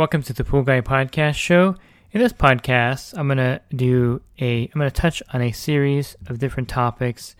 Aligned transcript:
Welcome 0.00 0.22
to 0.22 0.32
the 0.32 0.44
Pool 0.44 0.62
Guy 0.62 0.80
Podcast 0.80 1.34
Show. 1.34 1.76
In 2.12 2.22
this 2.22 2.32
podcast, 2.32 3.12
I'm 3.18 3.28
gonna 3.28 3.60
do 3.76 4.22
a 4.40 4.62
I'm 4.62 4.78
gonna 4.78 4.90
touch 4.90 5.22
on 5.34 5.42
a 5.42 5.52
series 5.52 6.16
of 6.26 6.38
different 6.38 6.70
topics 6.70 7.36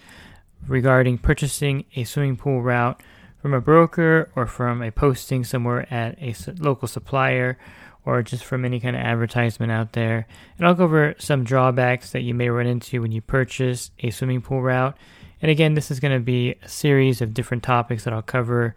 regarding 0.68 1.16
purchasing 1.16 1.86
a 1.96 2.04
swimming 2.04 2.36
pool 2.36 2.60
route 2.60 3.02
from 3.40 3.54
a 3.54 3.62
broker 3.62 4.30
or 4.36 4.46
from 4.46 4.82
a 4.82 4.92
posting 4.92 5.42
somewhere 5.42 5.90
at 5.90 6.18
a 6.20 6.34
local 6.58 6.86
supplier 6.86 7.56
or 8.04 8.22
just 8.22 8.44
from 8.44 8.66
any 8.66 8.78
kind 8.78 8.94
of 8.94 9.00
advertisement 9.00 9.72
out 9.72 9.94
there. 9.94 10.26
And 10.58 10.66
I'll 10.66 10.74
go 10.74 10.84
over 10.84 11.14
some 11.16 11.44
drawbacks 11.44 12.12
that 12.12 12.24
you 12.24 12.34
may 12.34 12.50
run 12.50 12.66
into 12.66 13.00
when 13.00 13.10
you 13.10 13.22
purchase 13.22 13.90
a 14.00 14.10
swimming 14.10 14.42
pool 14.42 14.60
route. 14.60 14.98
And 15.40 15.50
again, 15.50 15.72
this 15.72 15.90
is 15.90 15.98
going 15.98 16.12
to 16.12 16.22
be 16.22 16.56
a 16.62 16.68
series 16.68 17.22
of 17.22 17.32
different 17.32 17.62
topics 17.62 18.04
that 18.04 18.12
I'll 18.12 18.20
cover 18.20 18.74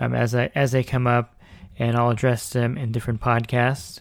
um, 0.00 0.14
as 0.14 0.34
I 0.34 0.50
as 0.54 0.72
they 0.72 0.82
come 0.82 1.06
up, 1.06 1.35
and 1.78 1.96
I'll 1.96 2.10
address 2.10 2.48
them 2.50 2.76
in 2.78 2.92
different 2.92 3.20
podcasts. 3.20 4.00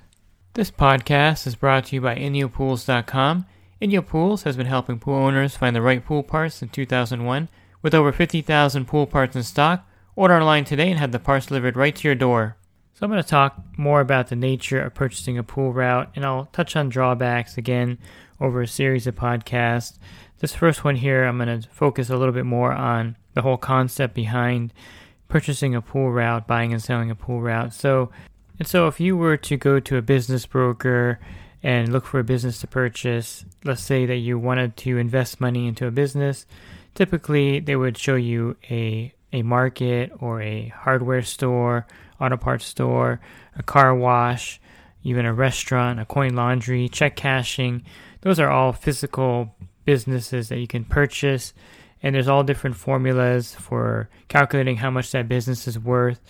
This 0.54 0.72
podcast 0.72 1.46
is 1.48 1.56
brought 1.56 1.86
to 1.86 1.96
you 1.96 2.02
by 2.02 2.16
InyoPools.com. 2.16 3.46
Inyo 3.82 4.06
Pools 4.06 4.44
has 4.44 4.56
been 4.56 4.68
helping 4.68 5.00
pool 5.00 5.16
owners 5.16 5.58
find 5.58 5.76
the 5.76 5.82
right 5.82 6.04
pool 6.04 6.24
parts 6.24 6.56
since 6.56 6.72
2001. 6.72 7.50
With 7.82 7.94
over 7.94 8.12
50,000 8.12 8.86
pool 8.86 9.06
parts 9.06 9.36
in 9.36 9.44
stock, 9.44 9.86
order 10.16 10.36
online 10.36 10.64
today 10.64 10.90
and 10.90 11.00
have 11.00 11.12
the 11.12 11.20
parts 11.20 11.48
delivered 11.48 11.76
right 11.76 11.96
to 11.96 12.08
your 12.08 12.16
door. 12.16 12.56
So 12.94 13.06
I'm 13.06 13.12
going 13.12 13.22
to 13.22 13.28
talk 13.28 13.62
more 13.78 14.00
about 14.00 14.30
the 14.30 14.38
nature 14.38 14.82
of 14.82 14.94
purchasing 14.94 15.38
a 15.38 15.44
pool 15.44 15.74
route, 15.74 16.10
and 16.16 16.26
I'll 16.26 16.46
touch 16.46 16.78
on 16.78 16.88
drawbacks 16.88 17.58
again 17.58 17.98
over 18.40 18.62
a 18.62 18.68
series 18.68 19.06
of 19.06 19.16
podcasts. 19.16 19.98
This 20.40 20.56
first 20.56 20.86
one 20.86 20.96
here, 20.96 21.26
I'm 21.26 21.38
going 21.38 21.62
to 21.62 21.68
focus 21.70 22.10
a 22.10 22.16
little 22.16 22.34
bit 22.34 22.46
more 22.46 22.72
on 22.72 23.18
the 23.34 23.42
whole 23.42 23.58
concept 23.58 24.14
behind 24.14 24.74
purchasing 25.28 25.76
a 25.76 25.82
pool 25.82 26.12
route, 26.12 26.48
buying 26.48 26.72
and 26.72 26.82
selling 26.82 27.12
a 27.12 27.16
pool 27.16 27.42
route. 27.42 27.74
So, 27.74 28.10
and 28.60 28.68
so 28.68 28.88
if 28.88 29.00
you 29.00 29.18
were 29.18 29.38
to 29.38 29.58
go 29.58 29.80
to 29.80 29.98
a 29.98 30.02
business 30.02 30.46
broker 30.46 31.20
and 31.64 31.92
look 31.92 32.06
for 32.06 32.20
a 32.20 32.24
business 32.24 32.60
to 32.62 32.68
purchase, 32.68 33.46
let's 33.64 33.82
say 33.82 34.06
that 34.06 34.18
you 34.18 34.38
wanted 34.38 34.78
to 34.78 34.98
invest 34.98 35.42
money 35.42 35.68
into 35.68 35.88
a 35.88 35.92
business, 35.92 36.46
typically 36.94 37.60
they 37.60 37.76
would 37.76 37.98
show 37.98 38.16
you 38.16 38.56
a 38.70 39.12
a 39.34 39.42
market 39.42 40.14
or 40.20 40.42
a 40.42 40.70
hardware 40.70 41.22
store 41.22 41.86
auto 42.20 42.38
parts 42.38 42.66
store, 42.66 43.20
a 43.58 43.64
car 43.64 43.94
wash, 43.96 44.60
even 45.04 45.26
a 45.26 45.34
restaurant, 45.34 46.00
a 46.00 46.06
coin 46.06 46.36
laundry, 46.36 46.90
check 46.90 47.16
cashing. 47.16 47.84
Those 48.22 48.40
are 48.40 48.50
all 48.50 48.74
physical 48.74 49.56
businesses 49.86 50.50
that 50.50 50.60
you 50.60 50.68
can 50.68 50.84
purchase. 50.84 51.54
And 52.06 52.14
there's 52.14 52.28
all 52.28 52.44
different 52.44 52.76
formulas 52.76 53.56
for 53.56 54.10
calculating 54.28 54.78
how 54.78 54.92
much 54.92 55.10
that 55.12 55.28
business 55.28 55.68
is 55.68 55.80
worth. 55.80 56.22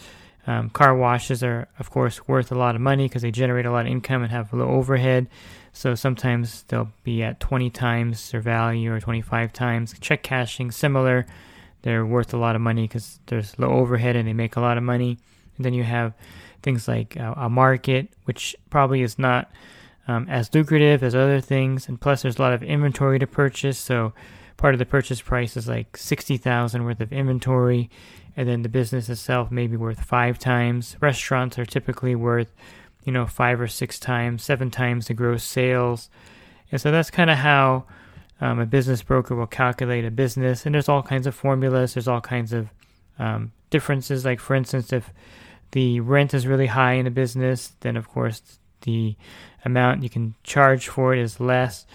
Um, 0.48 0.70
car 0.70 0.95
washes 0.95 1.44
are, 1.44 1.67
of 1.78 1.90
course, 1.90 2.30
worth 2.30 2.50
a 2.50 2.56
lot 2.56 2.76
of 2.76 2.82
money 2.82 3.09
because 3.09 3.23
they 3.23 3.32
generate 3.32 3.66
a 3.66 3.72
lot 3.73 3.86
of 3.86 3.92
income 3.92 4.23
and 4.23 4.32
have 4.32 4.54
low 4.54 4.70
overhead. 4.70 5.27
So 5.73 5.94
sometimes 5.94 6.64
they'll 6.70 6.94
be 7.04 7.23
at 7.23 7.42
20 7.42 7.70
times 7.72 8.32
their 8.32 8.39
value 8.39 8.89
or 8.94 9.02
25 9.02 9.52
times. 9.52 9.94
Check 9.99 10.23
cashing, 10.23 10.72
similar. 10.72 11.26
They're 11.82 12.05
worth 12.05 12.33
a 12.33 12.38
lot 12.38 12.55
of 12.55 12.61
money 12.61 12.83
because 12.83 13.20
there's 13.26 13.60
low 13.60 13.72
overhead 13.72 14.16
and 14.16 14.26
they 14.26 14.33
make 14.33 14.55
a 14.55 14.61
lot 14.61 14.78
of 14.78 14.83
money. 14.83 15.17
And 15.58 15.66
then 15.66 15.73
you 15.73 15.83
have 15.83 16.14
things 16.64 16.88
like 16.88 17.17
uh, 17.17 17.33
a 17.36 17.49
market, 17.49 18.14
which 18.23 18.55
probably 18.70 19.02
is 19.02 19.20
not 19.20 19.52
um, 20.08 20.26
as 20.30 20.54
lucrative 20.54 21.04
as 21.04 21.16
other 21.16 21.42
things. 21.42 21.89
And 21.89 21.99
plus, 21.99 22.22
there's 22.22 22.39
a 22.39 22.42
lot 22.42 22.54
of 22.54 22.64
inventory 22.64 23.20
to 23.20 23.28
purchase. 23.28 23.78
So 23.78 24.14
part 24.58 24.73
of 24.73 24.80
the 24.80 24.86
purchase 24.86 25.21
price 25.21 25.58
is 25.58 25.67
like 25.67 25.98
60,000 25.98 26.83
worth 26.83 27.02
of 27.02 27.11
inventory. 27.11 27.89
And 28.38 28.48
then 28.49 28.64
the 28.64 28.70
business 28.70 29.10
itself 29.10 29.52
may 29.52 29.67
be 29.67 29.77
worth 29.77 30.02
five 30.02 30.38
times. 30.39 30.98
Restaurants 31.02 31.58
are 31.58 31.66
typically 31.66 32.16
worth, 32.16 32.54
you 33.04 33.11
know, 33.11 33.26
five 33.26 33.61
or 33.61 33.67
six 33.67 33.99
times, 33.99 34.43
seven 34.43 34.70
times 34.70 35.08
the 35.08 35.14
gross 35.14 35.43
sales. 35.43 36.10
And 36.71 36.82
so 36.82 36.92
that's 36.92 37.11
kind 37.11 37.30
of 37.30 37.38
how 37.38 37.86
um, 38.42 38.60
a 38.60 38.66
business 38.66 39.02
broker 39.02 39.36
will 39.36 39.48
calculate 39.48 40.05
a 40.05 40.11
business. 40.11 40.66
And 40.66 40.76
there's 40.76 40.89
all 40.89 41.04
kinds 41.04 41.27
of 41.27 41.36
formulas. 41.36 41.93
There's 41.93 42.08
all 42.08 42.22
kinds 42.22 42.52
of 42.52 42.70
um, 43.17 43.54
differences. 43.70 44.26
Like, 44.26 44.39
for 44.39 44.55
instance, 44.55 44.92
if 44.92 45.14
the 45.72 45.99
rent 45.99 46.33
is 46.33 46.48
really 46.48 46.67
high 46.67 46.93
in 46.93 47.08
a 47.08 47.11
business, 47.11 47.73
then 47.82 47.98
of 47.98 48.08
course 48.10 48.42
the 48.82 49.16
amount 49.64 50.04
you 50.04 50.10
can 50.10 50.36
charge 50.43 50.87
for 50.87 51.14
it 51.14 51.20
is 51.20 51.39
less. 51.39 51.86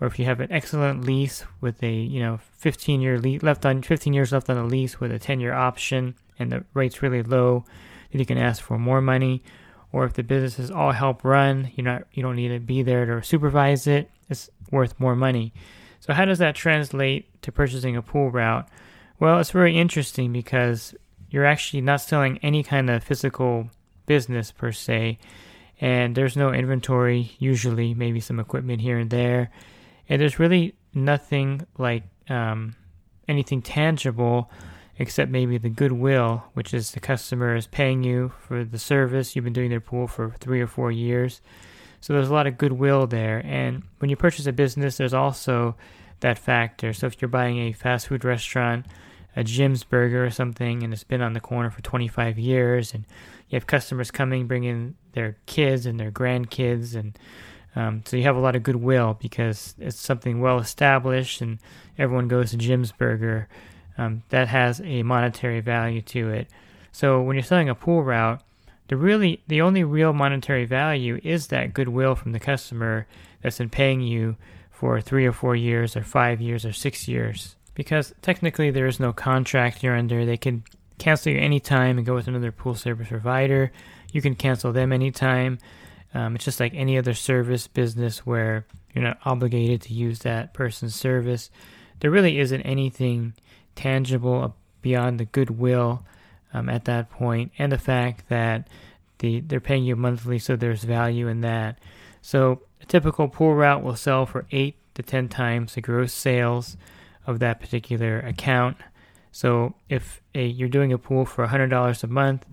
Or 0.00 0.06
if 0.06 0.18
you 0.18 0.24
have 0.26 0.40
an 0.40 0.52
excellent 0.52 1.04
lease 1.04 1.44
with 1.60 1.82
a 1.82 1.92
you 1.92 2.20
know 2.20 2.38
15 2.58 3.00
year 3.00 3.18
lease 3.18 3.42
left 3.42 3.66
on 3.66 3.82
15 3.82 4.12
years 4.12 4.32
left 4.32 4.48
on 4.48 4.56
the 4.56 4.64
lease 4.64 5.00
with 5.00 5.12
a 5.12 5.18
10 5.18 5.40
year 5.40 5.52
option 5.52 6.14
and 6.38 6.52
the 6.52 6.64
rate's 6.74 7.02
really 7.02 7.22
low, 7.22 7.64
then 8.12 8.20
you 8.20 8.26
can 8.26 8.38
ask 8.38 8.62
for 8.62 8.78
more 8.78 9.00
money. 9.00 9.42
Or 9.90 10.04
if 10.04 10.12
the 10.12 10.22
business 10.22 10.58
is 10.58 10.70
all 10.70 10.92
help 10.92 11.24
run, 11.24 11.72
you're 11.74 11.84
not 11.84 12.04
you 12.12 12.22
don't 12.22 12.36
need 12.36 12.48
to 12.48 12.60
be 12.60 12.82
there 12.82 13.06
to 13.06 13.22
supervise 13.22 13.86
it. 13.86 14.10
It's 14.28 14.50
worth 14.70 14.98
more 15.00 15.16
money. 15.16 15.52
So 16.00 16.12
how 16.12 16.24
does 16.24 16.38
that 16.38 16.54
translate 16.54 17.42
to 17.42 17.52
purchasing 17.52 17.96
a 17.96 18.02
pool 18.02 18.30
route? 18.30 18.68
Well, 19.18 19.40
it's 19.40 19.50
very 19.50 19.76
interesting 19.76 20.32
because 20.32 20.94
you're 21.30 21.44
actually 21.44 21.80
not 21.80 22.00
selling 22.00 22.38
any 22.38 22.62
kind 22.62 22.88
of 22.88 23.02
physical 23.02 23.70
business 24.06 24.52
per 24.52 24.72
se, 24.72 25.18
and 25.80 26.14
there's 26.14 26.36
no 26.36 26.52
inventory 26.52 27.32
usually, 27.38 27.94
maybe 27.94 28.20
some 28.20 28.40
equipment 28.40 28.80
here 28.80 28.98
and 28.98 29.10
there, 29.10 29.50
and 30.08 30.20
there's 30.20 30.38
really 30.38 30.74
nothing 30.94 31.62
like 31.76 32.04
um, 32.28 32.74
anything 33.28 33.62
tangible 33.62 34.50
except 34.98 35.30
maybe 35.30 35.58
the 35.58 35.68
goodwill, 35.68 36.42
which 36.54 36.74
is 36.74 36.90
the 36.90 37.00
customer 37.00 37.54
is 37.54 37.66
paying 37.68 38.02
you 38.02 38.32
for 38.40 38.64
the 38.64 38.78
service. 38.78 39.36
You've 39.36 39.44
been 39.44 39.52
doing 39.52 39.70
their 39.70 39.80
pool 39.80 40.08
for 40.08 40.34
three 40.40 40.60
or 40.60 40.66
four 40.66 40.90
years. 40.90 41.40
So 42.00 42.12
there's 42.12 42.28
a 42.28 42.32
lot 42.32 42.46
of 42.46 42.58
goodwill 42.58 43.06
there. 43.06 43.42
And 43.44 43.84
when 43.98 44.10
you 44.10 44.16
purchase 44.16 44.46
a 44.46 44.52
business, 44.52 44.96
there's 44.96 45.14
also 45.14 45.76
that 46.20 46.38
factor. 46.38 46.92
So 46.92 47.06
if 47.06 47.20
you're 47.20 47.28
buying 47.28 47.58
a 47.58 47.72
fast 47.72 48.08
food 48.08 48.24
restaurant, 48.24 48.86
a 49.36 49.44
Jim's 49.44 49.84
Burger 49.84 50.24
or 50.24 50.30
something, 50.30 50.82
and 50.82 50.92
it's 50.92 51.04
been 51.04 51.22
on 51.22 51.32
the 51.32 51.40
corner 51.40 51.70
for 51.70 51.80
25 51.82 52.38
years, 52.38 52.92
and 52.92 53.04
you 53.48 53.56
have 53.56 53.66
customers 53.66 54.10
coming, 54.10 54.48
bringing 54.48 54.96
their 55.12 55.36
kids 55.46 55.86
and 55.86 55.98
their 55.98 56.10
grandkids, 56.10 56.96
and 56.96 57.16
um, 57.78 58.02
so 58.04 58.16
you 58.16 58.24
have 58.24 58.34
a 58.34 58.40
lot 58.40 58.56
of 58.56 58.64
goodwill 58.64 59.16
because 59.20 59.76
it's 59.78 60.00
something 60.00 60.40
well 60.40 60.58
established, 60.58 61.40
and 61.40 61.60
everyone 61.96 62.26
goes 62.26 62.50
to 62.50 62.56
Jim's 62.56 62.90
Burger. 62.90 63.48
Um, 63.96 64.24
that 64.30 64.48
has 64.48 64.80
a 64.80 65.04
monetary 65.04 65.60
value 65.60 66.02
to 66.02 66.30
it. 66.30 66.48
So 66.90 67.22
when 67.22 67.36
you're 67.36 67.44
selling 67.44 67.68
a 67.68 67.76
pool 67.76 68.02
route, 68.02 68.42
the 68.88 68.96
really 68.96 69.42
the 69.46 69.60
only 69.60 69.84
real 69.84 70.12
monetary 70.12 70.64
value 70.64 71.20
is 71.22 71.48
that 71.48 71.72
goodwill 71.72 72.16
from 72.16 72.32
the 72.32 72.40
customer 72.40 73.06
that's 73.42 73.58
been 73.58 73.70
paying 73.70 74.00
you 74.00 74.36
for 74.72 75.00
three 75.00 75.26
or 75.26 75.32
four 75.32 75.54
years 75.54 75.96
or 75.96 76.02
five 76.02 76.40
years 76.40 76.64
or 76.64 76.72
six 76.72 77.06
years 77.06 77.54
because 77.74 78.12
technically 78.22 78.72
there 78.72 78.86
is 78.86 78.98
no 78.98 79.12
contract 79.12 79.84
you're 79.84 79.96
under. 79.96 80.26
They 80.26 80.36
can 80.36 80.64
cancel 80.98 81.32
you 81.32 81.38
anytime 81.38 81.96
and 81.96 82.06
go 82.06 82.14
with 82.14 82.26
another 82.26 82.50
pool 82.50 82.74
service 82.74 83.08
provider. 83.08 83.70
You 84.12 84.20
can 84.20 84.34
cancel 84.34 84.72
them 84.72 84.92
anytime. 84.92 85.58
Um, 86.14 86.34
it's 86.34 86.44
just 86.44 86.60
like 86.60 86.74
any 86.74 86.96
other 86.96 87.14
service 87.14 87.66
business 87.66 88.24
where 88.26 88.66
you're 88.94 89.04
not 89.04 89.18
obligated 89.24 89.82
to 89.82 89.94
use 89.94 90.20
that 90.20 90.54
person's 90.54 90.94
service. 90.94 91.50
There 92.00 92.10
really 92.10 92.38
isn't 92.38 92.62
anything 92.62 93.34
tangible 93.74 94.54
beyond 94.80 95.20
the 95.20 95.26
goodwill 95.26 96.04
um, 96.54 96.68
at 96.68 96.86
that 96.86 97.10
point, 97.10 97.52
and 97.58 97.70
the 97.70 97.78
fact 97.78 98.28
that 98.28 98.68
the 99.18 99.40
they're 99.40 99.60
paying 99.60 99.84
you 99.84 99.96
monthly, 99.96 100.38
so 100.38 100.56
there's 100.56 100.84
value 100.84 101.28
in 101.28 101.42
that. 101.42 101.78
So 102.22 102.62
a 102.80 102.86
typical 102.86 103.28
pool 103.28 103.54
route 103.54 103.82
will 103.82 103.96
sell 103.96 104.24
for 104.24 104.46
eight 104.50 104.76
to 104.94 105.02
ten 105.02 105.28
times 105.28 105.74
the 105.74 105.80
gross 105.80 106.12
sales 106.12 106.76
of 107.26 107.38
that 107.40 107.60
particular 107.60 108.20
account. 108.20 108.78
So 109.30 109.74
if 109.88 110.22
a, 110.34 110.46
you're 110.46 110.68
doing 110.68 110.92
a 110.92 110.98
pool 110.98 111.24
for 111.24 111.46
$100 111.46 112.02
a 112.02 112.06
month 112.06 112.46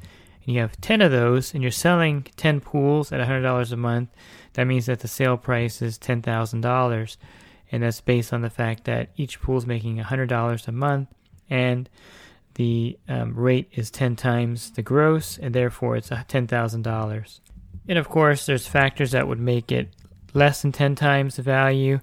and 0.45 0.56
you 0.56 0.62
have 0.62 0.80
10 0.81 1.01
of 1.01 1.12
those 1.12 1.53
and 1.53 1.62
you're 1.62 1.71
selling 1.71 2.24
10 2.36 2.62
pools 2.62 3.12
at 3.12 3.25
$100 3.25 3.71
a 3.71 3.75
month, 3.75 4.09
that 4.53 4.65
means 4.65 4.86
that 4.86 5.00
the 5.00 5.07
sale 5.07 5.38
price 5.38 5.81
is 5.81 5.97
$10,000. 5.97 7.18
and 7.71 7.83
that's 7.83 8.01
based 8.01 8.31
on 8.31 8.42
the 8.42 8.50
fact 8.50 8.83
that 8.86 9.09
each 9.18 9.42
pool 9.42 9.57
is 9.57 9.65
making 9.65 9.97
$100 9.97 10.68
a 10.68 10.71
month 10.71 11.09
and 11.50 11.89
the 12.56 12.97
um, 13.07 13.36
rate 13.36 13.69
is 13.74 13.92
10 13.92 14.15
times 14.15 14.71
the 14.71 14.81
gross, 14.81 15.38
and 15.38 15.53
therefore 15.53 15.97
it's 15.97 16.09
$10,000. 16.09 17.39
And 17.88 17.98
of 17.98 18.09
course, 18.09 18.45
there's 18.45 18.65
factors 18.65 19.12
that 19.12 19.27
would 19.27 19.39
make 19.39 19.71
it 19.71 19.89
less 20.33 20.62
than 20.62 20.71
10 20.71 20.95
times 20.95 21.36
the 21.36 21.41
value. 21.41 22.00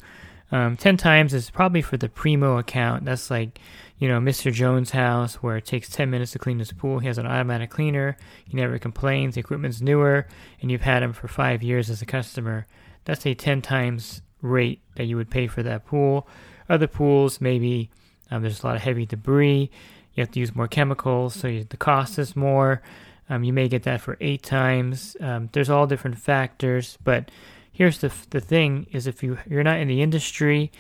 Um, 0.53 0.77
10 0.77 0.99
times 0.99 1.33
is 1.35 1.51
probably 1.51 1.83
for 1.83 1.97
the 1.97 2.09
primo 2.09 2.59
account. 2.59 3.05
That's 3.07 3.31
like, 3.31 3.59
you 4.03 4.09
know, 4.09 4.19
Mr. 4.19 4.53
Jones' 4.53 4.91
house 4.91 5.37
where 5.37 5.57
it 5.57 5.65
takes 5.65 5.89
10 5.89 6.11
minutes 6.11 6.33
to 6.33 6.39
clean 6.41 6.59
his 6.59 6.73
pool. 6.73 6.99
He 6.99 7.07
has 7.07 7.19
an 7.19 7.27
automatic 7.29 7.71
cleaner. 7.71 8.17
He 8.45 8.57
never 8.57 8.77
complains. 8.77 9.37
The 9.37 9.41
equipment's 9.41 9.81
newer, 9.81 10.27
and 10.61 10.73
you've 10.73 10.81
had 10.81 11.05
him 11.05 11.13
for 11.13 11.29
five 11.29 11.63
years 11.63 11.89
as 11.89 12.03
a 12.03 12.05
customer. 12.05 12.67
That's 13.05 13.25
a 13.25 13.35
10 13.35 13.63
times 13.63 14.21
rate 14.41 14.81
that 14.97 15.05
you 15.05 15.17
would 15.17 15.31
pay 15.31 15.47
for 15.47 15.63
that 15.63 15.87
pool. 15.87 16.27
Other 16.69 16.89
pools, 16.89 17.41
maybe 17.41 17.91
um, 18.29 18.43
there's 18.43 18.65
a 18.65 18.67
lot 18.67 18.75
of 18.75 18.83
heavy 18.83 19.07
debris. 19.07 19.71
You 20.15 20.21
have 20.21 20.33
to 20.33 20.41
use 20.41 20.57
more 20.57 20.67
chemicals, 20.67 21.37
so 21.37 21.47
you, 21.47 21.63
the 21.63 21.77
cost 21.77 22.19
is 22.19 22.35
more. 22.35 22.83
Um, 23.31 23.45
you 23.45 23.53
may 23.53 23.69
get 23.69 23.85
that 23.85 24.01
for 24.01 24.17
eight 24.21 24.43
times. 24.43 25.17
Um, 25.21 25.49
there's 25.53 25.71
all 25.71 25.87
different 25.87 26.19
factors, 26.19 26.99
but 27.05 27.31
here's 27.71 27.99
the 27.99 28.13
the 28.31 28.41
thing: 28.41 28.89
is 28.91 29.07
if 29.07 29.23
you 29.23 29.39
you're 29.49 29.63
not 29.63 29.79
in 29.79 29.87
the 29.87 30.03
industry 30.03 30.73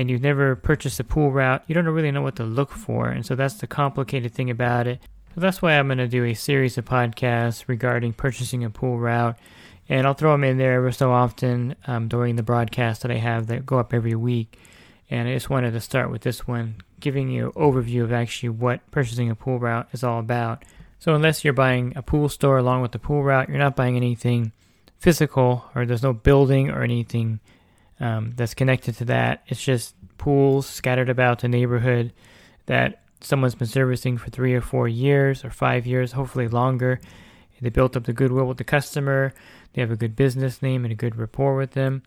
and 0.00 0.10
you've 0.10 0.22
never 0.22 0.56
purchased 0.56 0.98
a 0.98 1.04
pool 1.04 1.30
route, 1.30 1.62
you 1.66 1.74
don't 1.74 1.84
really 1.84 2.10
know 2.10 2.22
what 2.22 2.36
to 2.36 2.42
look 2.42 2.72
for, 2.72 3.08
and 3.08 3.26
so 3.26 3.34
that's 3.34 3.56
the 3.56 3.66
complicated 3.66 4.32
thing 4.32 4.48
about 4.48 4.86
it. 4.86 4.98
So 5.34 5.42
that's 5.42 5.60
why 5.60 5.72
I'm 5.72 5.88
going 5.88 5.98
to 5.98 6.08
do 6.08 6.24
a 6.24 6.32
series 6.32 6.78
of 6.78 6.86
podcasts 6.86 7.68
regarding 7.68 8.14
purchasing 8.14 8.64
a 8.64 8.70
pool 8.70 8.98
route, 8.98 9.38
and 9.90 10.06
I'll 10.06 10.14
throw 10.14 10.32
them 10.32 10.44
in 10.44 10.56
there 10.56 10.72
ever 10.72 10.90
so 10.90 11.12
often 11.12 11.76
um, 11.86 12.08
during 12.08 12.36
the 12.36 12.42
broadcast 12.42 13.02
that 13.02 13.10
I 13.10 13.16
have 13.16 13.48
that 13.48 13.66
go 13.66 13.78
up 13.78 13.92
every 13.92 14.14
week. 14.14 14.58
And 15.10 15.28
I 15.28 15.34
just 15.34 15.50
wanted 15.50 15.72
to 15.72 15.80
start 15.80 16.10
with 16.10 16.22
this 16.22 16.46
one, 16.46 16.76
giving 16.98 17.28
you 17.28 17.48
an 17.48 17.52
overview 17.52 18.02
of 18.02 18.12
actually 18.12 18.48
what 18.48 18.90
purchasing 18.90 19.28
a 19.28 19.34
pool 19.34 19.58
route 19.58 19.88
is 19.92 20.02
all 20.02 20.18
about. 20.18 20.64
So 20.98 21.14
unless 21.14 21.44
you're 21.44 21.52
buying 21.52 21.92
a 21.94 22.02
pool 22.02 22.30
store 22.30 22.56
along 22.56 22.80
with 22.80 22.92
the 22.92 22.98
pool 22.98 23.22
route, 23.22 23.48
you're 23.50 23.58
not 23.58 23.76
buying 23.76 23.96
anything 23.96 24.52
physical, 24.98 25.64
or 25.74 25.84
there's 25.84 26.02
no 26.02 26.14
building 26.14 26.70
or 26.70 26.82
anything 26.82 27.40
um, 28.00 28.32
that's 28.36 28.54
connected 28.54 28.96
to 28.96 29.04
that. 29.06 29.42
It's 29.46 29.62
just 29.62 29.94
pools 30.18 30.66
scattered 30.66 31.08
about 31.08 31.40
the 31.40 31.48
neighborhood 31.48 32.12
that 32.66 33.02
someone's 33.20 33.54
been 33.54 33.68
servicing 33.68 34.16
for 34.16 34.30
three 34.30 34.54
or 34.54 34.60
four 34.60 34.88
years 34.88 35.44
or 35.44 35.50
five 35.50 35.86
years, 35.86 36.12
hopefully 36.12 36.48
longer. 36.48 37.00
They 37.60 37.68
built 37.68 37.94
up 37.94 38.04
the 38.04 38.14
goodwill 38.14 38.46
with 38.46 38.56
the 38.56 38.64
customer. 38.64 39.34
They 39.74 39.82
have 39.82 39.90
a 39.90 39.96
good 39.96 40.16
business 40.16 40.62
name 40.62 40.84
and 40.84 40.92
a 40.92 40.96
good 40.96 41.16
rapport 41.16 41.56
with 41.56 41.72
them 41.72 42.02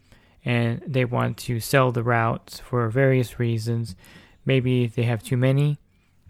and 0.46 0.82
they 0.86 1.06
want 1.06 1.38
to 1.38 1.60
sell 1.60 1.92
the 1.92 2.04
routes 2.04 2.60
for 2.60 2.88
various 2.90 3.40
reasons. 3.40 3.96
Maybe 4.46 4.88
they 4.88 5.04
have 5.04 5.24
too 5.24 5.38
many. 5.38 5.80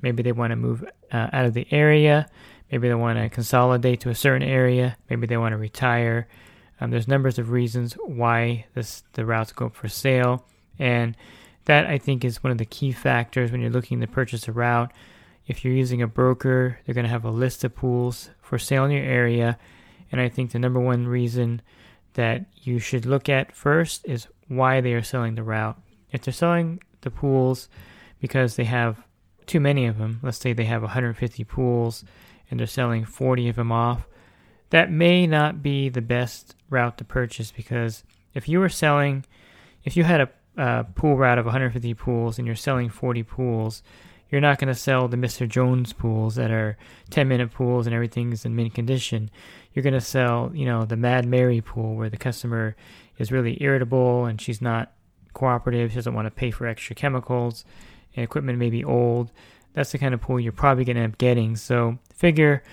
Maybe 0.02 0.22
they 0.22 0.32
want 0.32 0.52
to 0.52 0.56
move 0.56 0.84
uh, 1.12 1.30
out 1.34 1.46
of 1.46 1.54
the 1.54 1.68
area. 1.72 2.28
Maybe 2.72 2.88
they 2.88 2.94
want 2.94 3.18
to 3.18 3.30
consolidate 3.30 4.02
to 4.02 4.10
a 4.10 4.16
certain 4.16 4.48
area. 4.48 4.98
Maybe 5.10 5.28
they 5.28 5.38
want 5.38 5.54
to 5.54 5.58
retire. 5.58 6.28
Um, 6.80 6.92
there's 6.92 7.08
numbers 7.08 7.40
of 7.40 7.52
reasons 7.52 7.94
why 7.94 8.66
this 8.74 9.04
the 9.14 9.26
routes 9.26 9.52
go 9.52 9.68
up 9.68 9.76
for 9.76 9.88
sale, 9.88 10.46
and 10.80 11.16
that 11.66 11.86
I 11.86 11.98
think 11.98 12.26
is 12.26 12.44
one 12.44 12.52
of 12.52 12.58
the 12.58 12.66
key 12.66 12.92
factors 12.92 13.52
when 13.52 13.62
you're 13.62 13.70
looking 13.70 14.02
to 14.02 14.08
purchase 14.08 14.48
a 14.48 14.52
route. 14.52 14.92
If 15.46 15.64
you're 15.64 15.74
using 15.74 16.02
a 16.02 16.08
broker, 16.08 16.80
they're 16.86 16.96
going 16.96 17.06
to 17.06 17.12
have 17.12 17.26
a 17.26 17.32
list 17.32 17.64
of 17.64 17.76
pools 17.76 18.30
for 18.42 18.58
sale 18.58 18.86
in 18.86 18.92
your 18.92 19.04
area, 19.04 19.58
and 20.12 20.20
I 20.20 20.30
think 20.30 20.52
the 20.52 20.60
number 20.60 20.80
one 20.80 21.08
reason 21.08 21.62
that 22.14 22.46
you 22.56 22.80
should 22.80 23.06
look 23.06 23.30
at 23.30 23.56
first 23.56 24.06
is 24.06 24.28
why 24.48 24.82
they 24.82 24.94
are 24.94 25.02
selling 25.02 25.36
the 25.36 25.44
route. 25.44 25.80
If 26.12 26.22
they're 26.22 26.34
selling 26.34 26.82
the 27.02 27.12
pools 27.12 27.70
because 28.20 28.56
they 28.56 28.66
have 28.66 29.04
too 29.46 29.60
many 29.60 29.86
of 29.86 29.98
them, 29.98 30.20
let's 30.22 30.38
say 30.38 30.54
they 30.54 30.66
have 30.66 30.82
150 30.82 31.44
pools 31.44 32.06
and 32.50 32.60
they're 32.60 32.68
selling 32.68 33.06
40 33.06 33.50
of 33.50 33.56
them 33.56 33.72
off, 33.72 34.08
that 34.74 34.92
may 34.92 35.28
not 35.28 35.62
be 35.62 35.88
the 35.88 36.02
best 36.02 36.56
route 36.72 36.98
to 36.98 37.04
purchase 37.04 37.52
because 37.52 38.04
if 38.34 38.50
you 38.50 38.60
were 38.60 38.70
selling, 38.70 39.24
if 39.84 39.96
you 39.96 40.04
had 40.04 40.22
a, 40.22 40.30
a 40.58 40.84
pool 40.96 41.16
route 41.16 41.38
of 41.38 41.46
150 41.46 41.94
pools 41.94 42.40
and 42.40 42.48
you're 42.48 42.56
selling 42.56 42.90
40 42.90 43.22
pools, 43.22 43.84
you're 44.32 44.42
not 44.42 44.58
going 44.58 44.74
to 44.74 44.80
sell 44.80 45.08
the 45.08 45.16
Mr. 45.16 45.48
Jones 45.48 45.94
pools 45.94 46.34
that 46.38 46.50
are 46.50 46.76
10 47.12 47.28
minute 47.28 47.52
pools 47.52 47.86
and 47.86 47.94
everything's 47.94 48.46
in 48.46 48.56
mint 48.56 48.74
condition. 48.74 49.30
You're 49.76 49.84
going 49.84 49.94
to 49.94 50.02
sell, 50.02 50.50
you 50.56 50.66
know, 50.66 50.86
the 50.86 50.98
Mad 50.98 51.28
Mary 51.28 51.62
pool 51.62 51.96
where 51.96 52.10
the 52.10 52.18
customer 52.18 52.76
is 53.20 53.32
really 53.32 53.62
irritable 53.62 54.26
and 54.26 54.42
she's 54.42 54.60
not 54.60 54.92
cooperative. 55.34 55.92
She 55.92 55.96
doesn't 55.98 56.16
want 56.16 56.26
to 56.26 56.32
pay 56.32 56.50
for 56.50 56.66
extra 56.66 56.96
chemicals 56.96 57.64
and 58.16 58.24
equipment 58.24 58.58
may 58.58 58.72
be 58.72 58.84
old. 58.84 59.32
That's 59.74 59.92
the 59.92 60.00
kind 60.00 60.16
of 60.16 60.22
pool 60.22 60.40
you're 60.40 60.52
probably 60.52 60.84
going 60.84 60.96
to 60.96 61.04
end 61.04 61.14
up 61.14 61.20
getting. 61.20 61.58
So 61.58 62.00
figure 62.16 62.64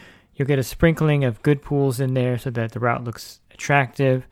you'll 0.41 0.47
get 0.47 0.59
a 0.59 0.63
sprinkling 0.63 1.23
of 1.23 1.43
good 1.43 1.61
pools 1.61 2.01
in 2.01 2.15
there 2.15 2.39
so 2.39 2.49
that 2.49 2.73
the 2.73 2.81
route 2.81 3.05
looks 3.05 3.41
attractive. 3.51 4.27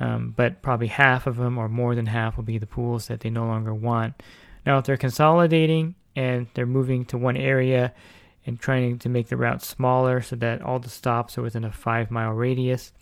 Um, 0.00 0.34
but 0.36 0.62
probably 0.62 0.88
half 0.88 1.28
of 1.28 1.36
them 1.36 1.58
or 1.58 1.68
more 1.68 1.94
than 1.94 2.06
half 2.06 2.36
will 2.36 2.42
be 2.42 2.58
the 2.58 2.66
pools 2.66 3.06
that 3.06 3.20
they 3.20 3.30
no 3.30 3.46
longer 3.46 3.72
want. 3.72 4.20
Now, 4.66 4.78
if 4.78 4.84
they're 4.84 4.96
consolidating 4.96 5.94
and 6.16 6.48
they're 6.54 6.66
moving 6.66 7.04
to 7.04 7.16
one 7.16 7.36
area 7.36 7.94
and 8.44 8.58
trying 8.58 8.98
to 8.98 9.08
make 9.08 9.28
the 9.28 9.36
route 9.36 9.62
smaller 9.62 10.20
so 10.20 10.34
that 10.34 10.60
all 10.60 10.80
the 10.80 10.88
stops 10.88 11.38
are 11.38 11.42
within 11.42 11.62
a 11.62 11.70
five 11.70 12.10
mile 12.10 12.32
radius. 12.32 12.92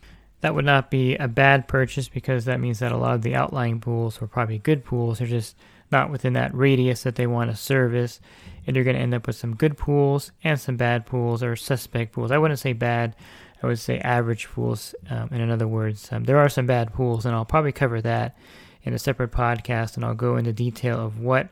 That 0.43 0.55
would 0.55 0.67
not 0.67 0.91
be 0.91 1.17
a 1.17 1.29
bad 1.29 1.67
purchase 1.69 2.11
because 2.11 2.45
that 2.45 2.61
means 2.61 2.81
that 2.81 2.93
a 2.93 2.99
lot 2.99 3.15
of 3.15 3.23
the 3.23 3.35
outlying 3.35 3.81
pools 3.81 4.21
were 4.21 4.27
probably 4.27 4.59
good 4.59 4.85
pools. 4.85 5.21
They're 5.21 5.27
just 5.27 5.57
not 5.93 6.11
within 6.11 6.33
that 6.33 6.55
radius 6.55 7.03
that 7.03 7.15
they 7.15 7.27
want 7.27 7.50
to 7.50 7.56
service. 7.56 8.21
And 8.67 8.75
you're 8.75 8.85
going 8.85 8.97
to 8.97 9.03
end 9.03 9.15
up 9.15 9.27
with 9.27 9.37
some 9.37 9.56
good 9.56 9.77
pools 9.77 10.33
and 10.43 10.59
some 10.59 10.77
bad 10.77 11.05
pools 11.06 11.43
or 11.43 11.56
suspect 11.56 12.12
pools. 12.12 12.31
I 12.31 12.39
wouldn't 12.39 12.61
say 12.61 12.73
bad, 12.73 13.15
I 13.62 13.67
would 13.67 13.79
say 13.79 13.99
average 13.99 14.49
pools. 14.49 14.94
Um, 15.11 15.29
in 15.31 15.50
other 15.50 15.69
words, 15.69 16.09
um, 16.12 16.25
there 16.25 16.39
are 16.39 16.49
some 16.49 16.67
bad 16.67 16.93
pools, 16.93 17.27
and 17.27 17.35
I'll 17.35 17.44
probably 17.44 17.73
cover 17.73 18.00
that 18.00 18.37
in 18.85 18.94
a 18.94 18.99
separate 18.99 19.31
podcast 19.31 19.97
and 19.97 20.05
I'll 20.05 20.15
go 20.15 20.37
into 20.37 20.53
detail 20.53 20.99
of 20.99 21.21
what 21.21 21.49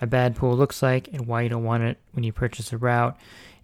a 0.00 0.06
bad 0.06 0.34
pool 0.34 0.56
looks 0.56 0.82
like 0.82 1.08
and 1.12 1.26
why 1.26 1.42
you 1.42 1.48
don't 1.48 1.64
want 1.64 1.82
it 1.82 1.98
when 2.12 2.24
you 2.24 2.32
purchase 2.32 2.72
a 2.72 2.78
route. 2.78 3.16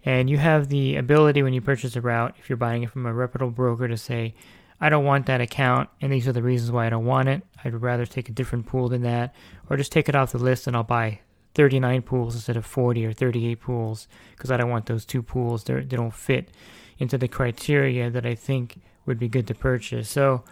And 0.05 0.29
you 0.29 0.37
have 0.37 0.69
the 0.69 0.95
ability 0.95 1.43
when 1.43 1.53
you 1.53 1.61
purchase 1.61 1.95
a 1.95 2.01
route, 2.01 2.35
if 2.39 2.49
you're 2.49 2.57
buying 2.57 2.83
it 2.83 2.89
from 2.89 3.05
a 3.05 3.13
reputable 3.13 3.51
broker, 3.51 3.87
to 3.87 3.97
say, 3.97 4.33
I 4.81 4.89
don't 4.89 5.05
want 5.05 5.25
that 5.25 5.41
account, 5.41 5.89
and 5.99 6.11
these 6.11 6.27
are 6.27 6.33
the 6.33 6.43
reasons 6.43 6.71
why 6.71 6.85
I 6.85 6.89
don't 6.89 7.05
want 7.05 7.27
it. 7.27 7.43
I'd 7.63 7.73
rather 7.81 8.05
take 8.05 8.29
a 8.29 8.33
different 8.33 8.65
pool 8.65 8.87
than 8.87 9.01
that, 9.03 9.35
or 9.69 9.77
just 9.77 9.91
take 9.91 10.07
it 10.07 10.15
off 10.15 10.31
the 10.31 10.37
list 10.37 10.67
and 10.67 10.75
I'll 10.75 10.83
buy 10.83 11.19
39 11.55 12.03
pools 12.03 12.35
instead 12.35 12.57
of 12.57 12.65
40 12.65 13.05
or 13.05 13.13
38 13.13 13.59
pools 13.59 14.07
because 14.31 14.51
I 14.51 14.57
don't 14.57 14.69
want 14.69 14.85
those 14.85 15.05
two 15.05 15.21
pools. 15.21 15.63
They're, 15.63 15.83
they 15.83 15.97
don't 15.97 16.13
fit 16.13 16.49
into 16.97 17.17
the 17.17 17.27
criteria 17.27 18.09
that 18.09 18.25
I 18.25 18.35
think 18.35 18.81
would 19.05 19.19
be 19.19 19.27
good 19.27 19.47
to 19.47 19.55
purchase. 19.55 20.09
So 20.09 20.43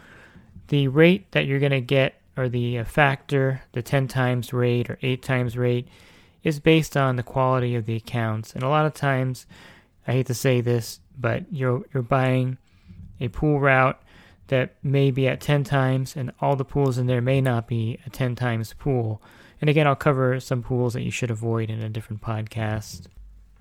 the 0.68 0.88
rate 0.88 1.32
that 1.32 1.46
you're 1.46 1.60
going 1.60 1.72
to 1.72 1.82
get 1.82 2.22
or 2.36 2.50
the 2.50 2.80
uh, 2.80 2.84
factor, 2.84 3.62
the 3.72 3.82
10 3.82 4.08
times 4.08 4.54
rate 4.54 4.90
or 4.90 5.00
8 5.02 5.22
times 5.22 5.58
rate, 5.58 5.88
is 6.44 6.60
based 6.60 6.96
on 6.96 7.16
the 7.16 7.24
quality 7.24 7.76
of 7.76 7.86
the 7.86 7.96
accounts. 7.96 8.54
And 8.54 8.64
a 8.64 8.70
lot 8.70 8.86
of 8.86 8.94
times, 8.94 9.46
I 10.08 10.14
hate 10.14 10.28
to 10.28 10.34
say 10.34 10.62
this, 10.62 11.00
but 11.18 11.46
you're, 11.52 11.84
you're 11.94 12.04
buying 12.04 12.58
a 13.20 13.28
pool 13.28 13.60
route 13.60 14.02
that 14.48 14.76
may 14.84 15.12
be 15.12 15.28
at 15.28 15.42
10 15.42 15.64
times, 15.64 16.16
and 16.16 16.32
all 16.42 16.56
the 16.56 16.66
pools 16.66 16.98
in 16.98 17.08
there 17.08 17.22
may 17.22 17.42
not 17.42 17.68
be 17.68 18.00
a 18.06 18.10
10 18.10 18.36
times 18.36 18.74
pool. 18.74 19.22
And 19.60 19.70
again, 19.70 19.88
I'll 19.88 19.96
cover 19.96 20.40
some 20.40 20.64
pools 20.64 20.94
that 20.94 21.04
you 21.04 21.12
should 21.12 21.32
avoid 21.32 21.70
in 21.70 21.82
a 21.82 21.90
different 21.90 22.22
podcast. 22.22 23.08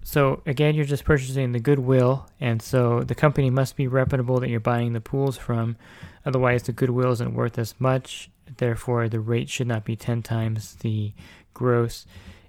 So, 0.03 0.43
again, 0.47 0.75
you're 0.75 0.85
just 0.85 1.05
purchasing 1.05 1.53
the 1.53 1.59
goodwill, 1.59 2.29
and 2.41 2.63
so 2.63 3.01
the 3.01 3.15
company 3.15 3.51
must 3.51 3.77
be 3.77 3.89
reputable 3.89 4.39
that 4.41 4.49
you're 4.49 4.61
buying 4.61 4.93
the 4.93 5.01
pools 5.01 5.37
from. 5.37 5.77
Otherwise, 6.25 6.63
the 6.63 6.73
goodwill 6.73 7.11
isn't 7.13 7.35
worth 7.35 7.59
as 7.59 7.75
much, 7.81 8.31
Therefore, 8.57 9.09
the 9.09 9.21
rate 9.21 9.49
should 9.49 9.67
not 9.67 9.85
be 9.85 9.97
10 9.97 10.23
times 10.23 10.75
the 10.77 11.13
gross. 11.55 12.07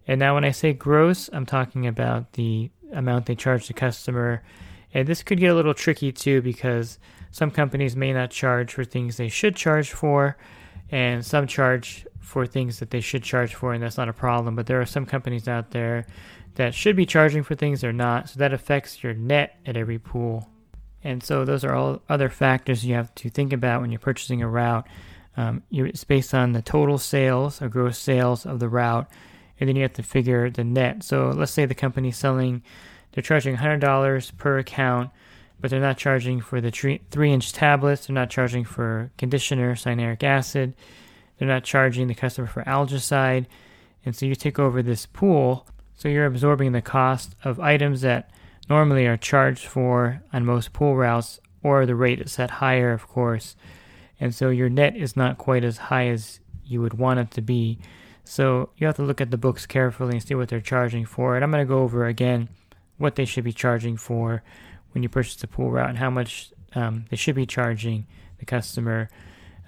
And 0.08 0.20
now, 0.20 0.36
when 0.36 0.46
I 0.46 0.52
say 0.52 0.74
gross, 0.74 1.30
I'm 1.34 1.46
talking 1.46 1.88
about 1.88 2.34
the 2.34 2.70
amount 2.94 3.26
they 3.26 3.36
charge 3.36 3.68
the 3.68 3.74
customer. 3.74 4.44
And 4.94 5.08
this 5.08 5.24
could 5.24 5.40
get 5.40 5.52
a 5.52 5.56
little 5.56 5.74
tricky 5.74 6.12
too 6.12 6.42
because 6.42 6.98
some 7.32 7.52
companies 7.52 7.96
may 7.96 8.14
not 8.14 8.32
charge 8.32 8.74
for 8.74 8.84
things 8.84 9.18
they 9.18 9.30
should 9.30 9.56
charge 9.56 9.92
for, 9.92 10.38
and 10.90 11.26
some 11.26 11.48
charge 11.48 12.06
for 12.20 12.46
things 12.46 12.80
that 12.80 12.90
they 12.90 13.02
should 13.02 13.24
charge 13.24 13.56
for, 13.56 13.74
and 13.74 13.82
that's 13.82 13.98
not 13.98 14.10
a 14.10 14.14
problem. 14.14 14.56
But 14.56 14.68
there 14.68 14.82
are 14.82 14.86
some 14.86 15.06
companies 15.06 15.48
out 15.48 15.72
there 15.72 16.06
that 16.56 16.74
should 16.74 16.96
be 16.96 17.06
charging 17.06 17.44
for 17.44 17.56
things 17.56 17.82
they're 17.82 17.94
not, 17.94 18.30
so 18.30 18.40
that 18.40 18.54
affects 18.54 19.04
your 19.04 19.14
net 19.14 19.60
at 19.66 19.78
every 19.78 20.00
pool. 20.00 20.50
And 21.04 21.24
so, 21.24 21.46
those 21.46 21.64
are 21.64 21.74
all 21.74 22.02
other 22.10 22.30
factors 22.30 22.84
you 22.84 22.96
have 22.96 23.14
to 23.16 23.30
think 23.30 23.54
about 23.54 23.82
when 23.82 23.92
you're 23.92 24.00
purchasing 24.00 24.42
a 24.42 24.48
route. 24.48 24.88
Um, 25.38 25.62
it's 25.72 26.04
based 26.04 26.34
on 26.34 26.54
the 26.54 26.64
total 26.64 26.98
sales 26.98 27.62
or 27.62 27.70
gross 27.70 27.98
sales 27.98 28.46
of 28.46 28.60
the 28.60 28.68
route, 28.68 29.08
and 29.60 29.70
then 29.70 29.76
you 29.76 29.84
have 29.84 29.94
to 29.94 30.04
figure 30.04 30.50
the 30.50 30.64
net. 30.64 31.04
So 31.04 31.30
let's 31.30 31.52
say 31.52 31.66
the 31.66 31.76
company's 31.76 32.18
selling, 32.18 32.64
they're 33.12 33.22
charging 33.22 33.56
$100 33.56 34.38
per 34.38 34.58
account, 34.58 35.12
but 35.60 35.70
they're 35.70 35.80
not 35.80 35.98
charging 35.98 36.42
for 36.42 36.62
the 36.62 36.72
three 36.72 37.32
inch 37.32 37.54
tablets, 37.54 38.08
they're 38.08 38.14
not 38.14 38.30
charging 38.30 38.64
for 38.64 39.12
conditioner, 39.18 39.76
cyanuric 39.76 40.24
acid, 40.24 40.76
they're 41.38 41.48
not 41.48 41.64
charging 41.64 42.08
the 42.08 42.16
customer 42.16 42.48
for 42.48 42.64
algicide, 42.64 43.46
and 44.06 44.16
so 44.16 44.26
you 44.26 44.36
take 44.36 44.60
over 44.60 44.82
this 44.82 45.06
pool. 45.06 45.68
So 45.96 46.08
you're 46.08 46.28
absorbing 46.28 46.74
the 46.74 46.82
cost 46.82 47.36
of 47.44 47.60
items 47.60 48.02
that 48.02 48.30
normally 48.70 49.08
are 49.08 49.18
charged 49.18 49.66
for 49.66 50.22
on 50.32 50.46
most 50.46 50.72
pool 50.72 50.96
routes, 50.96 51.40
or 51.64 51.86
the 51.86 51.96
rate 51.96 52.22
is 52.22 52.34
set 52.34 52.52
higher, 52.52 52.94
of 52.94 53.08
course. 53.08 53.56
And 54.20 54.34
so 54.34 54.50
your 54.50 54.70
net 54.70 54.96
is 54.96 55.18
not 55.18 55.38
quite 55.38 55.64
as 55.64 55.78
high 55.78 56.08
as 56.08 56.40
you 56.66 56.82
would 56.82 56.94
want 56.94 57.20
it 57.20 57.32
to 57.32 57.42
be. 57.42 57.80
So 58.24 58.70
you 58.78 58.86
have 58.88 58.96
to 58.98 59.04
look 59.04 59.22
at 59.22 59.32
the 59.32 59.38
books 59.38 59.66
carefully 59.66 60.14
and 60.14 60.24
see 60.24 60.36
what 60.36 60.50
they're 60.50 60.62
charging 60.62 61.06
for. 61.06 61.36
And 61.36 61.44
I'm 61.44 61.52
going 61.52 61.66
to 61.66 61.68
go 61.68 61.80
over 61.80 62.06
again 62.06 62.50
what 62.98 63.16
they 63.16 63.26
should 63.26 63.44
be 63.44 63.54
charging 63.54 63.98
for 63.98 64.44
when 64.92 65.04
you 65.04 65.10
purchase 65.10 65.36
the 65.36 65.48
pool 65.48 65.72
route 65.72 65.90
and 65.90 65.98
how 65.98 66.10
much 66.10 66.52
um, 66.76 67.06
they 67.10 67.18
should 67.18 67.36
be 67.36 67.46
charging 67.46 68.08
the 68.40 68.46
customer. 68.46 69.10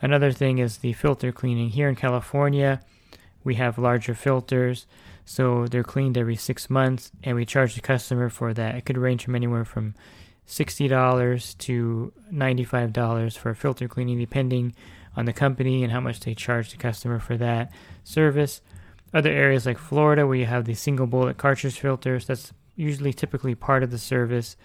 Another 0.01 0.31
thing 0.31 0.59
is 0.59 0.77
the 0.77 0.93
filter 0.93 1.31
cleaning. 1.31 1.69
Here 1.69 1.89
in 1.89 1.95
California, 1.95 2.81
we 3.43 3.55
have 3.55 3.77
larger 3.77 4.13
filters, 4.13 4.85
so 5.25 5.67
they're 5.67 5.83
cleaned 5.83 6.17
every 6.17 6.35
six 6.35 6.69
months, 6.69 7.11
and 7.23 7.35
we 7.35 7.45
charge 7.45 7.75
the 7.75 7.81
customer 7.81 8.29
for 8.29 8.53
that. 8.53 8.75
It 8.75 8.85
could 8.85 8.97
range 8.97 9.25
from 9.25 9.35
anywhere 9.35 9.65
from 9.65 9.95
$60 10.47 11.57
to 11.59 12.13
$95 12.33 13.38
for 13.38 13.53
filter 13.53 13.88
cleaning, 13.88 14.17
depending 14.17 14.73
on 15.15 15.25
the 15.25 15.33
company 15.33 15.83
and 15.83 15.91
how 15.91 15.99
much 15.99 16.19
they 16.21 16.33
charge 16.33 16.71
the 16.71 16.77
customer 16.77 17.19
for 17.19 17.38
that 17.38 17.71
service. 18.03 18.61
Other 19.13 19.31
areas 19.31 19.65
like 19.65 19.77
Florida, 19.77 20.25
where 20.25 20.38
you 20.38 20.45
have 20.45 20.65
the 20.65 20.73
single 20.73 21.07
bullet 21.07 21.38
cartridge 21.38 21.79
filters, 21.79 22.25
that's 22.25 22.53
usually 22.75 23.13
typically 23.13 23.55
part 23.55 23.83
of 23.83 23.91
the 23.91 23.97
service. 23.97 24.55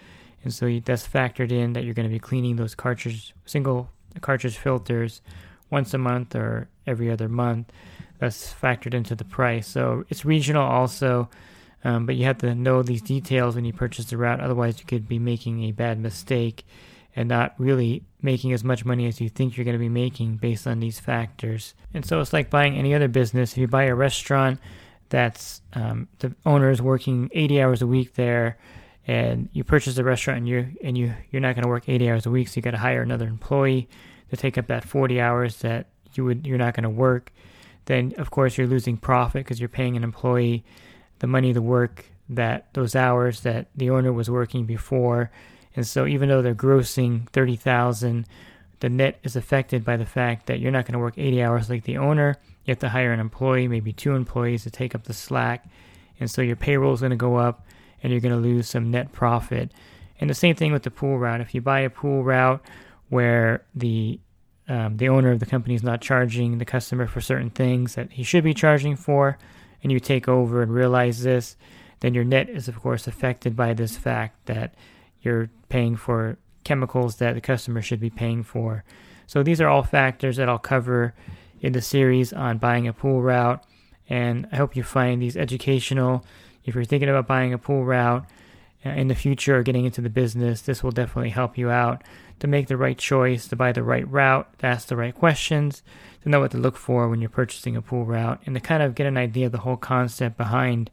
And 0.45 0.53
so 0.53 0.81
that's 0.85 1.09
factored 1.09 1.51
in 1.51 1.73
that 1.73 1.85
you're 1.85 1.95
going 1.95 2.09
to 2.09 2.13
be 2.13 2.19
cleaning 2.19 2.57
those 2.57 2.75
cartridge, 2.75 3.35
single 3.47 3.91
cartridge 4.21 4.59
filters 4.59 5.23
once 5.71 5.95
a 5.95 5.99
month 5.99 6.37
or 6.37 6.69
every 6.87 7.11
other 7.11 7.29
month. 7.29 7.73
That's 8.19 8.53
factored 8.53 8.95
into 8.95 9.15
the 9.15 9.25
price. 9.25 9.67
So 9.67 10.05
it's 10.11 10.25
regional 10.25 10.63
also, 10.63 11.29
um, 11.83 12.07
but 12.07 12.17
you 12.17 12.25
have 12.25 12.39
to 12.39 12.55
know 12.55 12.83
these 12.83 13.03
details 13.03 13.55
when 13.55 13.65
you 13.65 13.73
purchase 13.73 14.07
the 14.07 14.17
route. 14.17 14.41
Otherwise, 14.41 14.79
you 14.79 14.87
could 14.87 15.09
be 15.09 15.19
making 15.19 15.65
a 15.65 15.73
bad 15.73 15.99
mistake 15.99 16.65
and 17.17 17.29
not 17.29 17.55
really 17.59 18.03
making 18.23 18.53
as 18.53 18.65
much 18.65 18.85
money 18.85 19.07
as 19.07 19.21
you 19.21 19.29
think 19.29 19.57
you're 19.57 19.65
going 19.65 19.75
to 19.75 19.79
be 19.79 19.89
making 19.89 20.37
based 20.37 20.67
on 20.67 20.81
these 20.81 21.01
factors. 21.01 21.75
And 21.93 22.05
so 22.05 22.21
it's 22.21 22.33
like 22.33 22.51
buying 22.51 22.77
any 22.77 22.95
other 22.95 23.09
business. 23.09 23.53
If 23.53 23.59
you 23.59 23.69
buy 23.69 23.85
a 23.85 23.95
restaurant 23.95 24.61
that's 25.11 25.63
um, 25.75 26.09
the 26.19 26.35
owner 26.45 26.71
is 26.71 26.83
working 26.83 27.31
80 27.33 27.63
hours 27.63 27.83
a 27.83 27.87
week 27.87 28.15
there, 28.15 28.59
and 29.07 29.49
you 29.53 29.65
purchase 29.65 29.99
a 29.99 30.05
restaurant 30.05 30.39
and 30.39 30.49
you 30.49 30.69
and 30.83 30.97
you 30.97 31.15
you're 31.31 31.43
not 31.43 31.55
going 31.55 31.65
to 31.65 31.69
work 31.69 31.89
80 31.89 32.11
hours 32.11 32.27
a 32.27 32.31
week, 32.31 32.49
so 32.49 32.57
you 32.57 32.63
got 32.63 32.73
to 32.73 32.79
hire 32.79 33.03
another 33.03 33.27
employee 33.27 33.89
to 34.31 34.37
take 34.37 34.57
up 34.59 34.67
that 34.69 34.85
40 34.85 35.21
hours 35.21 35.59
that 35.59 35.87
you 36.15 36.25
would 36.25 36.47
you're 36.47 36.59
not 36.59 36.75
going 36.75 36.85
to 36.85 36.91
work. 36.91 37.33
Then 37.87 38.15
of 38.19 38.31
course 38.31 38.57
you're 38.57 38.67
losing 38.67 38.97
profit 38.97 39.45
because 39.45 39.61
you're 39.61 39.69
paying 39.69 39.97
an 39.97 40.05
employee 40.05 40.65
the 41.19 41.27
money 41.27 41.53
to 41.53 41.63
work 41.63 42.07
that 42.29 42.73
those 42.73 42.97
hours 42.97 43.41
that 43.43 43.69
the 43.77 43.91
owner 43.91 44.13
was 44.13 44.31
working 44.31 44.65
before 44.65 45.31
and 45.77 45.87
so 45.87 46.07
even 46.07 46.29
though 46.29 46.43
they're 46.43 46.55
grossing 46.55 47.29
30,000, 47.31 48.27
the 48.81 48.89
net 48.89 49.19
is 49.23 49.37
affected 49.37 49.85
by 49.85 49.97
the 49.97 50.07
fact 50.07 50.47
that 50.47 50.61
you're 50.61 50.71
not 50.71 50.85
going 50.85 50.93
to 50.93 50.99
work 50.99 51.19
80 51.19 51.43
hours 51.43 51.71
like 51.71 51.85
the 51.85 51.99
owner. 51.99 52.37
You 52.65 52.73
have 52.73 52.79
to 52.81 52.89
hire 52.89 53.13
an 53.13 53.21
employee, 53.21 53.69
maybe 53.69 53.93
two 53.93 54.15
employees 54.15 54.63
to 54.65 54.71
take 54.71 54.95
up 54.95 55.05
the 55.05 55.13
slack. 55.13 55.67
And 56.21 56.31
so 56.31 56.43
your 56.43 56.57
payroll 56.57 56.95
is 56.95 57.01
going 57.01 57.11
to 57.11 57.17
go 57.17 57.37
up 57.37 57.67
and 58.05 58.13
you're 58.13 58.21
going 58.21 58.35
to 58.35 58.41
lose 58.41 58.69
some 58.69 58.91
net 58.91 59.11
profit. 59.13 59.73
And 60.21 60.31
the 60.31 60.35
same 60.35 60.55
thing 60.55 60.73
with 60.73 60.85
the 60.85 60.91
pool 60.91 61.19
route. 61.19 61.41
If 61.41 61.55
you 61.55 61.63
buy 61.63 61.81
a 61.81 61.91
pool 61.91 62.23
route 62.23 62.65
where 63.09 63.65
the 63.75 64.21
um, 64.67 64.97
the 64.97 65.09
owner 65.11 65.31
of 65.31 65.41
the 65.41 65.47
company 65.47 65.75
is 65.75 65.83
not 65.83 66.01
charging 66.01 66.57
the 66.57 66.65
customer 66.65 67.07
for 67.07 67.21
certain 67.21 67.51
things 67.51 67.97
that 67.97 68.13
he 68.13 68.23
should 68.23 68.45
be 68.45 68.55
charging 68.55 68.97
for, 68.97 69.37
and 69.83 69.93
you 69.93 70.01
take 70.01 70.27
over 70.27 70.63
and 70.63 70.73
realize 70.73 71.23
this, 71.23 71.57
then 72.01 72.15
your 72.15 72.25
net 72.25 72.49
is 72.49 72.69
of 72.69 72.81
course 72.81 73.07
affected 73.07 73.57
by 73.57 73.75
this 73.75 73.97
fact 73.97 74.47
that 74.47 74.75
you're 75.21 75.51
paying 75.69 75.97
for 75.97 76.39
chemicals 76.63 77.17
that 77.17 77.35
the 77.35 77.41
customer 77.41 77.83
should 77.83 78.01
be 78.01 78.11
paying 78.11 78.43
for. 78.43 78.85
So 79.27 79.43
these 79.43 79.61
are 79.61 79.69
all 79.69 79.83
factors 79.83 80.37
that 80.37 80.49
I'll 80.49 80.59
cover 80.59 81.15
in 81.61 81.73
the 81.73 81.83
series 81.83 82.33
on 82.33 82.59
buying 82.59 82.87
a 82.87 82.93
pool 82.93 83.23
route. 83.23 83.65
And 84.09 84.47
I 84.53 84.57
hope 84.57 84.77
you 84.77 84.83
find 84.83 85.21
these 85.21 85.37
educational. 85.37 86.25
If 86.65 86.75
you're 86.75 86.85
thinking 86.85 87.09
about 87.09 87.27
buying 87.27 87.53
a 87.53 87.59
pool 87.59 87.85
route 87.85 88.27
uh, 88.85 88.91
in 88.91 89.09
the 89.09 89.15
future 89.15 89.59
or 89.59 89.63
getting 89.63 89.85
into 89.85 90.01
the 90.01 90.11
business, 90.11 90.63
this 90.63 90.83
will 90.83 90.91
definitely 90.91 91.31
help 91.31 91.59
you 91.59 91.71
out 91.71 92.03
to 92.41 92.47
make 92.47 92.69
the 92.69 92.77
right 92.77 92.99
choice, 92.99 93.47
to 93.49 93.57
buy 93.57 93.73
the 93.73 93.83
right 93.83 94.09
route, 94.11 94.59
to 94.59 94.67
ask 94.67 94.89
the 94.89 94.97
right 94.97 95.15
questions, 95.15 95.83
to 96.23 96.29
know 96.29 96.41
what 96.41 96.51
to 96.51 96.59
look 96.59 96.77
for 96.77 97.09
when 97.09 97.21
you're 97.21 97.31
purchasing 97.31 97.77
a 97.77 97.83
pool 97.83 98.05
route, 98.05 98.41
and 98.47 98.55
to 98.55 98.61
kind 98.61 98.83
of 98.83 98.95
get 98.95 99.07
an 99.07 99.17
idea 99.17 99.47
of 99.47 99.53
the 99.53 99.59
whole 99.59 99.77
concept 99.77 100.37
behind 100.37 100.91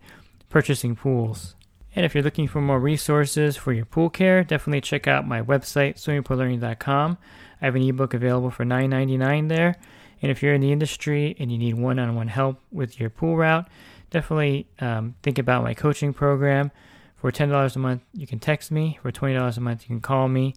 purchasing 0.49 0.95
pools. 0.95 1.55
And 1.95 2.05
if 2.05 2.15
you're 2.15 2.23
looking 2.23 2.47
for 2.47 2.61
more 2.61 2.79
resources 2.79 3.57
for 3.57 3.73
your 3.73 3.85
pool 3.85 4.09
care, 4.09 4.43
definitely 4.43 4.81
check 4.81 5.07
out 5.07 5.27
my 5.27 5.41
website, 5.41 5.95
swimmingpoollearning.com. 5.95 7.17
I 7.61 7.65
have 7.65 7.75
an 7.75 7.83
ebook 7.83 8.13
available 8.13 8.49
for 8.49 8.63
$9.99 8.63 9.49
there. 9.49 9.75
And 10.21 10.31
if 10.31 10.41
you're 10.41 10.53
in 10.53 10.61
the 10.61 10.71
industry 10.71 11.35
and 11.39 11.51
you 11.51 11.57
need 11.57 11.75
one 11.75 11.99
on 11.99 12.15
one 12.15 12.27
help 12.27 12.61
with 12.71 12.99
your 12.99 13.09
pool 13.09 13.37
route, 13.37 13.67
definitely 14.11 14.67
um, 14.79 15.15
think 15.23 15.39
about 15.39 15.63
my 15.63 15.73
coaching 15.73 16.13
program. 16.13 16.71
For 17.15 17.31
$10 17.31 17.75
a 17.75 17.79
month, 17.79 18.01
you 18.13 18.25
can 18.25 18.39
text 18.39 18.71
me. 18.71 18.97
For 19.01 19.11
$20 19.11 19.57
a 19.57 19.61
month, 19.61 19.83
you 19.83 19.87
can 19.87 20.01
call 20.01 20.27
me. 20.27 20.55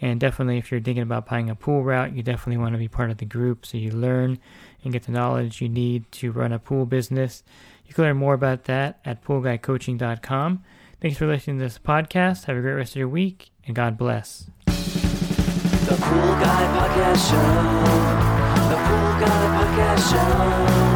And 0.00 0.20
definitely, 0.20 0.58
if 0.58 0.70
you're 0.70 0.80
thinking 0.80 1.02
about 1.02 1.26
buying 1.26 1.48
a 1.48 1.54
pool 1.54 1.82
route, 1.82 2.14
you 2.14 2.22
definitely 2.22 2.58
want 2.58 2.74
to 2.74 2.78
be 2.78 2.88
part 2.88 3.10
of 3.10 3.18
the 3.18 3.24
group 3.24 3.64
so 3.64 3.78
you 3.78 3.90
learn 3.90 4.38
and 4.84 4.92
get 4.92 5.04
the 5.04 5.12
knowledge 5.12 5.62
you 5.62 5.68
need 5.68 6.10
to 6.12 6.32
run 6.32 6.52
a 6.52 6.58
pool 6.58 6.84
business. 6.84 7.42
You 7.86 7.94
can 7.94 8.04
learn 8.04 8.16
more 8.16 8.34
about 8.34 8.64
that 8.64 8.98
at 9.04 9.24
poolguycoaching.com. 9.24 10.64
Thanks 11.00 11.18
for 11.18 11.26
listening 11.26 11.58
to 11.58 11.64
this 11.64 11.78
podcast. 11.78 12.44
Have 12.44 12.56
a 12.56 12.60
great 12.60 12.74
rest 12.74 12.92
of 12.92 12.96
your 12.96 13.08
week, 13.08 13.50
and 13.66 13.76
God 13.76 13.96
bless. 13.96 14.50
The 14.66 15.96
Pool 16.00 16.34
Guy 16.40 16.66
Podcast 16.78 17.30
Show. 17.30 17.36
The 18.68 18.76
Pool 18.76 19.20
Guy 19.20 19.44
Podcast 19.54 20.90
Show. 20.90 20.95